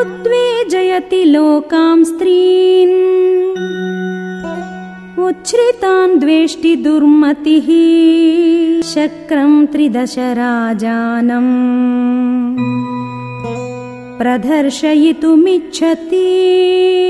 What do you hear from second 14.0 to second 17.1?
प्रदर्शयितुमिच्छति।